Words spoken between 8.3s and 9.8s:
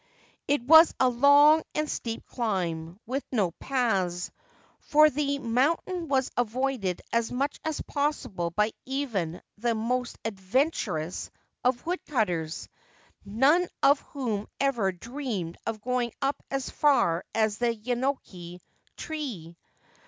by even the